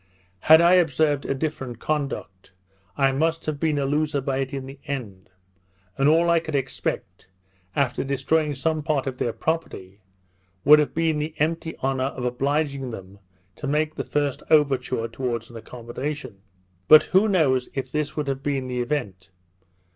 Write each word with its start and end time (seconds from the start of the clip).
Had 0.39 0.61
I 0.61 0.73
observed 0.73 1.25
a 1.25 1.35
different 1.35 1.77
conduct, 1.77 2.53
I 2.97 3.11
must 3.11 3.45
have 3.45 3.59
been 3.59 3.77
a 3.77 3.85
loser 3.85 4.19
by 4.19 4.37
it 4.39 4.51
in 4.51 4.65
the 4.65 4.79
end; 4.87 5.29
and 5.95 6.09
all 6.09 6.27
I 6.27 6.39
could 6.39 6.55
expect, 6.55 7.27
after 7.75 8.03
destroying 8.03 8.55
some 8.55 8.81
part 8.81 9.05
of 9.05 9.19
their 9.19 9.31
property, 9.31 9.99
would 10.65 10.79
have 10.79 10.95
been 10.95 11.19
the 11.19 11.35
empty 11.37 11.77
honour 11.83 12.05
of 12.05 12.25
obliging 12.25 12.89
them 12.89 13.19
to 13.57 13.67
make 13.67 13.93
the 13.93 14.03
first 14.03 14.41
overture 14.49 15.07
towards 15.07 15.51
an 15.51 15.55
accommodation. 15.55 16.41
But 16.87 17.03
who 17.03 17.27
knows 17.27 17.69
if 17.75 17.91
this 17.91 18.15
would 18.17 18.27
have 18.27 18.41
been 18.41 18.65
the 18.65 18.81
event? 18.81 19.29